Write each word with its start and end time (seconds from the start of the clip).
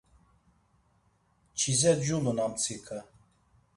Çize 1.59 1.93
culun 2.03 2.37
amtsika. 2.45 2.99